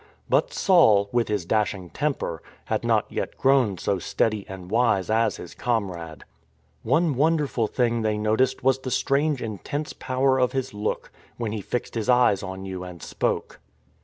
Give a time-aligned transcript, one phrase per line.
[0.27, 5.37] But Saul, with his dashing temper, had not yet grown so steady and wise as
[5.37, 6.23] his comrade.
[6.81, 11.61] One wonderful thing they noticed was the strange intense power of his look, when he
[11.61, 13.59] fixed his eyes on you and spoke.